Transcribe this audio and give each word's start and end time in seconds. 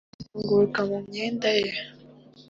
ibyo 0.07 0.19
bizunguruka 0.19 0.79
mu 0.89 0.97
myenda 1.07 1.47
yawe 1.61 1.81